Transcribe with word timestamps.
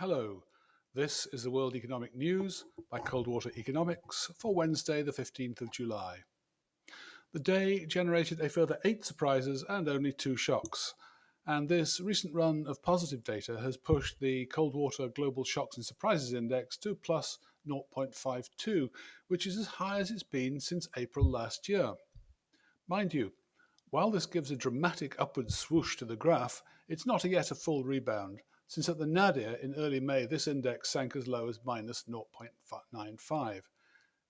Hello, 0.00 0.42
this 0.94 1.26
is 1.26 1.42
the 1.42 1.50
World 1.50 1.76
Economic 1.76 2.16
News 2.16 2.64
by 2.90 3.00
Coldwater 3.00 3.50
Economics 3.58 4.30
for 4.38 4.54
Wednesday, 4.54 5.02
the 5.02 5.12
15th 5.12 5.60
of 5.60 5.70
July. 5.70 6.20
The 7.34 7.38
day 7.38 7.84
generated 7.84 8.40
a 8.40 8.48
further 8.48 8.78
eight 8.86 9.04
surprises 9.04 9.62
and 9.68 9.86
only 9.90 10.14
two 10.14 10.38
shocks, 10.38 10.94
and 11.44 11.68
this 11.68 12.00
recent 12.00 12.34
run 12.34 12.64
of 12.66 12.82
positive 12.82 13.22
data 13.22 13.60
has 13.60 13.76
pushed 13.76 14.18
the 14.20 14.46
Coldwater 14.46 15.08
Global 15.08 15.44
Shocks 15.44 15.76
and 15.76 15.84
Surprises 15.84 16.32
Index 16.32 16.78
to 16.78 16.94
plus 16.94 17.36
0.52, 17.68 18.88
which 19.28 19.46
is 19.46 19.58
as 19.58 19.66
high 19.66 19.98
as 19.98 20.10
it's 20.10 20.22
been 20.22 20.58
since 20.60 20.88
April 20.96 21.30
last 21.30 21.68
year. 21.68 21.92
Mind 22.88 23.12
you, 23.12 23.32
while 23.90 24.10
this 24.10 24.24
gives 24.24 24.50
a 24.50 24.56
dramatic 24.56 25.14
upward 25.20 25.50
swoosh 25.50 25.96
to 25.96 26.06
the 26.06 26.16
graph, 26.16 26.62
it's 26.88 27.04
not 27.04 27.22
yet 27.22 27.50
a 27.50 27.54
full 27.54 27.84
rebound, 27.84 28.40
since 28.70 28.88
at 28.88 28.98
the 28.98 29.06
nadir 29.06 29.54
in 29.64 29.74
early 29.74 29.98
May 29.98 30.26
this 30.26 30.46
index 30.46 30.90
sank 30.90 31.16
as 31.16 31.26
low 31.26 31.48
as 31.48 31.58
minus 31.64 32.04
0.95. 32.08 33.62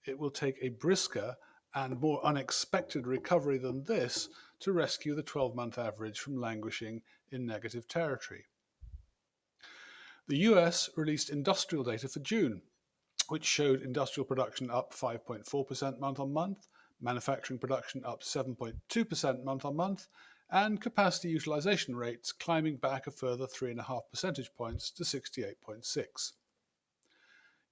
It 0.06 0.18
will 0.18 0.30
take 0.30 0.56
a 0.62 0.70
brisker 0.70 1.36
and 1.74 2.00
more 2.00 2.24
unexpected 2.24 3.06
recovery 3.06 3.58
than 3.58 3.84
this 3.84 4.30
to 4.60 4.72
rescue 4.72 5.14
the 5.14 5.22
12 5.22 5.54
month 5.54 5.76
average 5.76 6.20
from 6.20 6.40
languishing 6.40 7.02
in 7.30 7.45
negative 7.45 7.86
territory. 7.86 8.46
The 10.26 10.38
US 10.38 10.88
released 10.96 11.28
industrial 11.28 11.84
data 11.84 12.09
for 12.09 12.20
June, 12.20 12.62
which 13.28 13.45
showed 13.45 13.82
industrial 13.82 14.24
production 14.24 14.70
up 14.70 14.95
5.4% 14.95 15.98
month 15.98 16.18
on 16.18 16.32
month, 16.32 16.66
manufacturing 17.02 17.59
production 17.59 18.02
up 18.06 18.22
7.2% 18.22 19.45
month 19.45 19.66
on 19.66 19.76
month, 19.76 20.06
and 20.52 20.80
capacity 20.80 21.28
utilization 21.28 21.95
rates 21.95 22.32
climbing 22.32 22.77
back 22.77 23.06
a 23.06 23.10
further 23.10 23.46
3.5 23.46 24.00
percentage 24.10 24.52
points 24.54 24.90
to 24.90 25.04
68.6. 25.04 26.32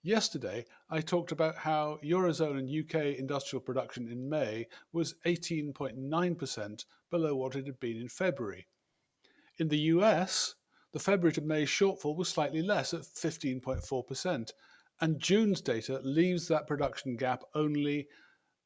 Yesterday, 0.02 0.65
I 0.88 1.01
talked 1.01 1.32
about 1.32 1.56
how 1.56 1.99
Eurozone 2.04 2.59
and 2.59 2.71
UK 2.71 3.18
industrial 3.18 3.62
production 3.62 4.09
in 4.09 4.29
May 4.29 4.68
was 4.93 5.16
18.9% 5.26 6.84
below 7.10 7.34
what 7.34 7.56
it 7.56 7.66
had 7.66 7.80
been 7.80 7.96
in 7.96 8.09
February. 8.09 8.68
In 9.59 9.68
the 9.68 9.79
US, 9.96 10.54
the 10.93 11.01
February 11.01 11.32
to 11.32 11.40
May 11.40 11.65
shortfall 11.65 12.16
was 12.16 12.29
slightly 12.29 12.62
less 12.62 12.95
at 12.95 13.02
15.4%, 13.02 14.52
and 15.01 15.21
June's 15.21 15.60
data 15.60 16.01
leaves 16.04 16.46
that 16.46 16.68
production 16.68 17.16
gap 17.16 17.43
only 17.56 18.06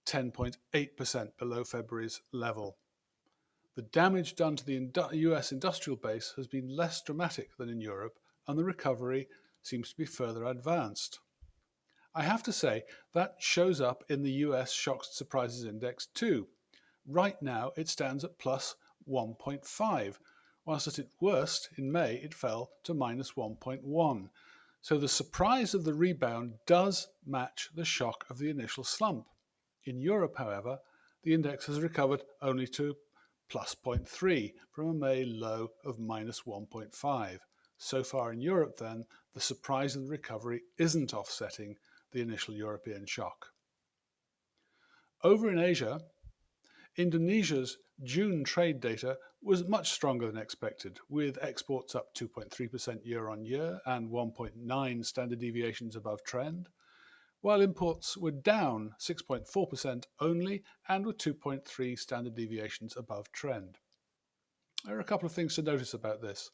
10.8% 0.06 1.36
below 1.38 1.64
February's 1.64 2.20
level 2.32 2.76
the 3.74 3.82
damage 3.82 4.36
done 4.36 4.56
to 4.56 4.64
the 4.64 4.90
US 5.12 5.52
industrial 5.52 5.96
base 5.96 6.34
has 6.36 6.46
been 6.46 6.68
less 6.68 7.00
dramatic 7.02 7.56
than 7.56 7.68
in 7.68 7.80
Europe, 7.80 8.18
and 8.46 8.58
the 8.58 8.64
recovery 8.64 9.28
seems 9.62 9.90
to 9.90 9.96
be 9.96 10.04
further 10.04 10.44
advanced. 10.44 11.20
I 12.14 12.24
have 12.24 12.42
to 12.42 12.52
say 12.52 12.84
that 13.14 13.36
shows 13.38 13.80
up 13.80 14.04
in 14.10 14.22
the 14.22 14.32
US 14.46 14.70
Shocks 14.72 15.08
and 15.08 15.14
Surprises 15.14 15.64
Index 15.64 16.06
too. 16.06 16.48
Right 17.06 17.40
now 17.40 17.72
it 17.76 17.88
stands 17.88 18.24
at 18.24 18.38
plus 18.38 18.74
1.5, 19.08 20.18
whilst 20.66 20.86
at 20.86 20.98
its 20.98 21.14
worst 21.20 21.70
in 21.78 21.90
May 21.90 22.16
it 22.16 22.34
fell 22.34 22.70
to 22.84 22.92
minus 22.92 23.32
1.1. 23.32 24.28
So 24.82 24.98
the 24.98 25.08
surprise 25.08 25.74
of 25.74 25.84
the 25.84 25.94
rebound 25.94 26.54
does 26.66 27.08
match 27.24 27.70
the 27.74 27.84
shock 27.84 28.26
of 28.28 28.36
the 28.36 28.50
initial 28.50 28.84
slump. 28.84 29.26
In 29.84 30.00
Europe, 30.00 30.34
however, 30.36 30.78
the 31.22 31.32
index 31.32 31.66
has 31.66 31.80
recovered 31.80 32.22
only 32.42 32.66
to 32.66 32.96
plus 33.52 33.76
0.3 33.84 34.50
from 34.70 34.88
a 34.88 34.94
May 34.94 35.26
low 35.26 35.68
of 35.84 35.98
minus 35.98 36.40
1.5. 36.46 37.38
So 37.76 38.02
far 38.02 38.32
in 38.32 38.40
Europe, 38.40 38.78
then, 38.78 39.04
the 39.34 39.42
surprise 39.42 39.94
of 39.94 40.04
the 40.04 40.10
recovery 40.10 40.62
isn't 40.78 41.12
offsetting 41.12 41.76
the 42.12 42.22
initial 42.22 42.54
European 42.54 43.04
shock. 43.04 43.48
Over 45.22 45.50
in 45.50 45.58
Asia, 45.58 46.00
Indonesia's 46.96 47.76
June 48.02 48.42
trade 48.42 48.80
data 48.80 49.18
was 49.42 49.68
much 49.68 49.90
stronger 49.90 50.28
than 50.28 50.40
expected, 50.40 50.98
with 51.10 51.36
exports 51.42 51.94
up 51.94 52.14
2.3% 52.14 53.04
year 53.04 53.28
on 53.28 53.44
year 53.44 53.78
and 53.84 54.08
1.9 54.08 55.04
standard 55.04 55.40
deviations 55.40 55.94
above 55.94 56.24
trend, 56.24 56.70
while 57.42 57.60
imports 57.60 58.16
were 58.16 58.30
down 58.30 58.94
6.4% 58.98 60.04
only 60.20 60.62
and 60.88 61.04
were 61.04 61.12
2.3 61.12 61.98
standard 61.98 62.34
deviations 62.34 62.96
above 62.96 63.30
trend. 63.32 63.76
There 64.84 64.96
are 64.96 65.00
a 65.00 65.04
couple 65.04 65.26
of 65.26 65.32
things 65.32 65.54
to 65.56 65.62
notice 65.62 65.92
about 65.94 66.22
this. 66.22 66.50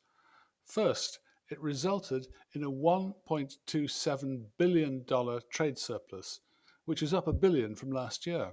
First, 0.64 1.20
it 1.50 1.60
resulted 1.60 2.26
in 2.52 2.64
a 2.64 2.70
$1.27 2.70 4.44
billion 4.58 5.04
trade 5.50 5.78
surplus, 5.78 6.40
which 6.84 7.02
is 7.02 7.14
up 7.14 7.26
a 7.26 7.32
billion 7.32 7.74
from 7.74 7.90
last 7.90 8.26
year. 8.26 8.50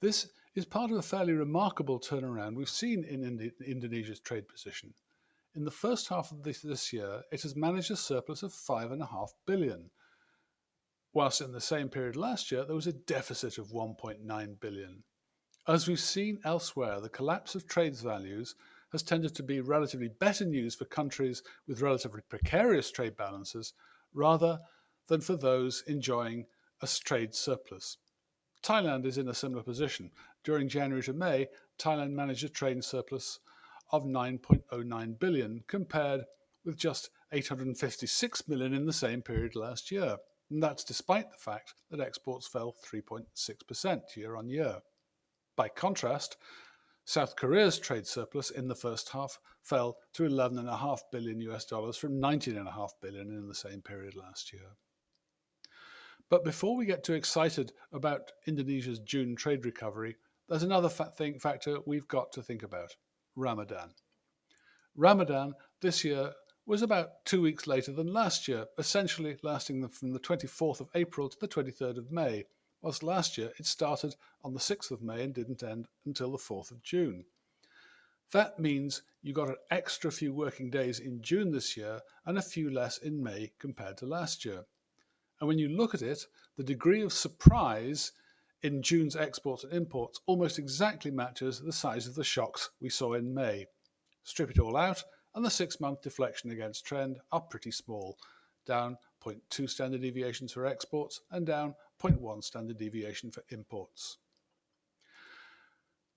This 0.00 0.28
is 0.54 0.64
part 0.64 0.90
of 0.90 0.98
a 0.98 1.02
fairly 1.02 1.32
remarkable 1.32 2.00
turnaround 2.00 2.56
we've 2.56 2.68
seen 2.68 3.04
in 3.04 3.52
Indonesia's 3.64 4.20
trade 4.20 4.48
position. 4.48 4.92
In 5.54 5.64
the 5.64 5.70
first 5.70 6.08
half 6.08 6.32
of 6.32 6.42
this, 6.42 6.60
this 6.62 6.92
year, 6.92 7.22
it 7.30 7.42
has 7.42 7.54
managed 7.54 7.90
a 7.90 7.96
surplus 7.96 8.42
of 8.42 8.52
5.5 8.52 9.28
billion, 9.46 9.90
whilst 11.14 11.40
in 11.40 11.52
the 11.52 11.60
same 11.60 11.88
period 11.88 12.16
last 12.16 12.50
year 12.50 12.64
there 12.64 12.74
was 12.74 12.86
a 12.86 12.92
deficit 12.92 13.58
of 13.58 13.68
1.9 13.68 14.60
billion. 14.60 15.02
As 15.68 15.86
we've 15.86 16.00
seen 16.00 16.40
elsewhere, 16.44 17.00
the 17.00 17.08
collapse 17.08 17.54
of 17.54 17.66
trades 17.66 18.00
values 18.00 18.54
has 18.92 19.02
tended 19.02 19.34
to 19.34 19.42
be 19.42 19.60
relatively 19.60 20.08
better 20.08 20.44
news 20.44 20.74
for 20.74 20.84
countries 20.86 21.42
with 21.66 21.82
relatively 21.82 22.22
precarious 22.28 22.90
trade 22.90 23.16
balances 23.16 23.74
rather 24.12 24.60
than 25.06 25.20
for 25.20 25.36
those 25.36 25.82
enjoying 25.86 26.46
a 26.80 26.86
trade 26.86 27.34
surplus. 27.34 27.98
Thailand 28.62 29.06
is 29.06 29.18
in 29.18 29.28
a 29.28 29.34
similar 29.34 29.62
position. 29.62 30.10
During 30.44 30.68
January 30.68 31.02
to 31.04 31.12
May, 31.12 31.48
Thailand 31.78 32.12
managed 32.12 32.44
a 32.44 32.48
trade 32.48 32.82
surplus 32.84 33.38
of 33.90 34.04
9.09 34.04 35.18
billion 35.18 35.62
compared 35.66 36.24
with 36.64 36.76
just 36.76 37.10
856 37.32 38.48
million 38.48 38.72
in 38.72 38.86
the 38.86 38.92
same 38.92 39.22
period 39.22 39.54
last 39.56 39.90
year 39.90 40.16
and 40.52 40.62
that's 40.62 40.84
despite 40.84 41.30
the 41.30 41.38
fact 41.38 41.74
that 41.90 42.00
exports 42.00 42.46
fell 42.46 42.74
3.6% 42.86 44.16
year 44.16 44.36
on 44.36 44.48
year. 44.48 44.80
By 45.56 45.68
contrast, 45.68 46.36
South 47.06 47.36
Korea's 47.36 47.78
trade 47.78 48.06
surplus 48.06 48.50
in 48.50 48.68
the 48.68 48.74
first 48.74 49.08
half 49.08 49.38
fell 49.62 49.96
to 50.12 50.24
11.5 50.24 50.98
billion 51.10 51.40
US 51.40 51.64
dollars 51.64 51.96
from 51.96 52.20
19.5 52.20 52.90
billion 53.00 53.30
in 53.30 53.48
the 53.48 53.54
same 53.54 53.80
period 53.80 54.14
last 54.14 54.52
year. 54.52 54.76
But 56.28 56.44
before 56.44 56.76
we 56.76 56.84
get 56.86 57.02
too 57.02 57.14
excited 57.14 57.72
about 57.90 58.30
Indonesia's 58.46 59.00
June 59.00 59.34
trade 59.34 59.64
recovery, 59.64 60.16
there's 60.48 60.62
another 60.62 60.90
thing, 60.90 61.38
factor 61.38 61.78
we've 61.86 62.08
got 62.08 62.30
to 62.32 62.42
think 62.42 62.62
about 62.62 62.94
Ramadan. 63.36 63.90
Ramadan 64.94 65.54
this 65.80 66.04
year 66.04 66.32
was 66.64 66.82
about 66.82 67.24
two 67.24 67.42
weeks 67.42 67.66
later 67.66 67.92
than 67.92 68.12
last 68.12 68.46
year, 68.46 68.66
essentially 68.78 69.36
lasting 69.42 69.88
from 69.88 70.12
the 70.12 70.20
24th 70.20 70.80
of 70.80 70.88
April 70.94 71.28
to 71.28 71.38
the 71.38 71.48
23rd 71.48 71.98
of 71.98 72.12
May, 72.12 72.44
whilst 72.80 73.02
last 73.02 73.36
year 73.36 73.52
it 73.58 73.66
started 73.66 74.14
on 74.44 74.54
the 74.54 74.60
6th 74.60 74.90
of 74.90 75.02
May 75.02 75.24
and 75.24 75.34
didn't 75.34 75.62
end 75.62 75.88
until 76.04 76.30
the 76.30 76.38
4th 76.38 76.70
of 76.70 76.82
June. 76.82 77.24
That 78.30 78.58
means 78.58 79.02
you 79.22 79.34
got 79.34 79.50
an 79.50 79.56
extra 79.70 80.10
few 80.10 80.32
working 80.32 80.70
days 80.70 81.00
in 81.00 81.20
June 81.20 81.50
this 81.50 81.76
year 81.76 82.00
and 82.24 82.38
a 82.38 82.42
few 82.42 82.70
less 82.70 82.98
in 82.98 83.22
May 83.22 83.52
compared 83.58 83.98
to 83.98 84.06
last 84.06 84.44
year. 84.44 84.64
And 85.40 85.48
when 85.48 85.58
you 85.58 85.68
look 85.68 85.94
at 85.94 86.02
it, 86.02 86.26
the 86.56 86.62
degree 86.62 87.02
of 87.02 87.12
surprise 87.12 88.12
in 88.62 88.82
June's 88.82 89.16
exports 89.16 89.64
and 89.64 89.72
imports 89.72 90.20
almost 90.26 90.58
exactly 90.58 91.10
matches 91.10 91.60
the 91.60 91.72
size 91.72 92.06
of 92.06 92.14
the 92.14 92.24
shocks 92.24 92.70
we 92.80 92.88
saw 92.88 93.14
in 93.14 93.34
May. 93.34 93.66
Strip 94.22 94.50
it 94.50 94.60
all 94.60 94.76
out, 94.76 95.02
and 95.34 95.44
the 95.44 95.50
six 95.50 95.80
month 95.80 96.02
deflection 96.02 96.50
against 96.50 96.84
trend 96.84 97.18
are 97.30 97.40
pretty 97.40 97.70
small, 97.70 98.18
down 98.66 98.96
0.2 99.24 99.68
standard 99.68 100.02
deviations 100.02 100.52
for 100.52 100.66
exports 100.66 101.20
and 101.30 101.46
down 101.46 101.74
0.1 102.02 102.42
standard 102.42 102.78
deviation 102.78 103.30
for 103.30 103.42
imports. 103.50 104.18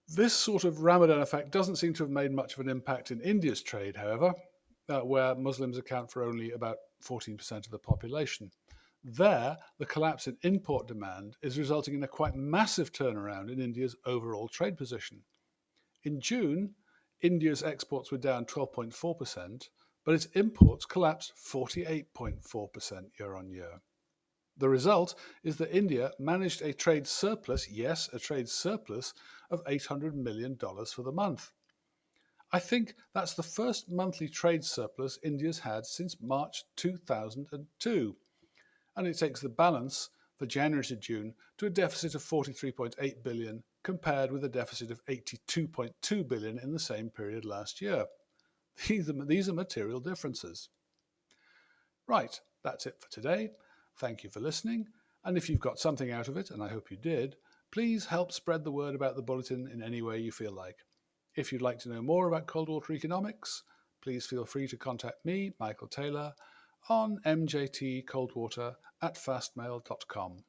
This 0.07 0.33
sort 0.33 0.65
of 0.65 0.81
Ramadan 0.81 1.21
effect 1.21 1.51
doesn't 1.51 1.77
seem 1.77 1.93
to 1.93 2.03
have 2.03 2.11
made 2.11 2.31
much 2.31 2.53
of 2.53 2.59
an 2.59 2.69
impact 2.69 3.11
in 3.11 3.21
India's 3.21 3.63
trade, 3.63 3.95
however, 3.95 4.33
uh, 4.87 4.99
where 4.99 5.33
Muslims 5.35 5.77
account 5.77 6.11
for 6.11 6.23
only 6.23 6.51
about 6.51 6.77
14% 7.03 7.51
of 7.65 7.71
the 7.71 7.79
population. 7.79 8.51
There, 9.03 9.57
the 9.77 9.85
collapse 9.85 10.27
in 10.27 10.37
import 10.41 10.87
demand 10.87 11.37
is 11.41 11.57
resulting 11.57 11.95
in 11.95 12.03
a 12.03 12.07
quite 12.07 12.35
massive 12.35 12.91
turnaround 12.91 13.51
in 13.51 13.59
India's 13.59 13.95
overall 14.05 14.47
trade 14.47 14.77
position. 14.77 15.21
In 16.03 16.19
June, 16.19 16.75
India's 17.21 17.63
exports 17.63 18.11
were 18.11 18.17
down 18.17 18.45
12.4%, 18.45 19.69
but 20.03 20.13
its 20.15 20.25
imports 20.33 20.85
collapsed 20.85 21.33
48.4% 21.35 23.19
year 23.19 23.35
on 23.35 23.49
year. 23.49 23.81
The 24.57 24.69
result 24.69 25.15
is 25.43 25.57
that 25.57 25.75
India 25.75 26.13
managed 26.19 26.61
a 26.61 26.73
trade 26.73 27.07
surplus, 27.07 27.69
yes, 27.69 28.09
a 28.13 28.19
trade 28.19 28.47
surplus 28.47 29.13
of 29.49 29.63
$800 29.65 30.13
million 30.13 30.57
for 30.57 31.03
the 31.03 31.11
month. 31.11 31.51
I 32.51 32.59
think 32.59 32.95
that's 33.13 33.33
the 33.33 33.43
first 33.43 33.89
monthly 33.89 34.29
trade 34.29 34.63
surplus 34.63 35.19
India's 35.23 35.59
had 35.59 35.85
since 35.85 36.21
March 36.21 36.63
2002, 36.77 38.15
and 38.95 39.07
it 39.07 39.17
takes 39.17 39.41
the 39.41 39.49
balance 39.49 40.09
for 40.37 40.45
January 40.45 40.85
to 40.85 40.95
June 40.95 41.33
to 41.57 41.65
a 41.65 41.69
deficit 41.69 42.15
of 42.15 42.23
43.8 42.23 43.23
billion 43.23 43.63
compared 43.85 44.31
with 44.31 44.43
a 44.43 44.49
deficit 44.49 44.89
of 44.89 45.05
82.2 45.05 46.27
billion 46.27 46.57
in 46.57 46.73
the 46.73 46.79
same 46.79 47.11
period 47.11 47.45
last 47.45 47.81
year. 47.81 48.05
These 48.87 49.09
are, 49.09 49.25
these 49.25 49.47
are 49.47 49.53
material 49.53 50.01
differences. 50.01 50.67
Right, 52.07 52.37
that's 52.63 52.87
it 52.87 52.99
for 52.99 53.09
today. 53.09 53.51
Thank 53.99 54.23
you 54.23 54.29
for 54.29 54.41
listening, 54.41 54.87
and 55.23 55.37
if 55.37 55.49
you've 55.49 55.61
got 55.61 55.79
something 55.79 56.11
out 56.11 56.27
of 56.27 56.35
it, 56.35 56.51
and 56.51 56.61
I 56.61 56.67
hope 56.67 56.91
you 56.91 56.97
did, 56.97 57.37
please 57.71 58.05
help 58.05 58.31
spread 58.31 58.63
the 58.63 58.71
word 58.71 58.95
about 58.95 59.15
the 59.15 59.21
bulletin 59.21 59.69
in 59.71 59.81
any 59.81 60.01
way 60.01 60.17
you 60.19 60.31
feel 60.31 60.51
like. 60.51 60.79
If 61.35 61.53
you'd 61.53 61.61
like 61.61 61.79
to 61.79 61.89
know 61.89 62.01
more 62.01 62.27
about 62.27 62.47
Coldwater 62.47 62.91
economics, 62.91 63.63
please 64.01 64.25
feel 64.25 64.45
free 64.45 64.67
to 64.67 64.77
contact 64.77 65.23
me, 65.23 65.53
Michael 65.59 65.87
Taylor, 65.87 66.33
on 66.89 67.19
mjtcoldwater 67.25 68.75
at 69.01 69.15
fastmail.com. 69.15 70.43